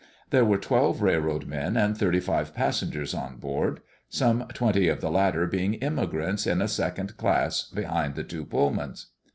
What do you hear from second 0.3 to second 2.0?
There were twelve railroad men and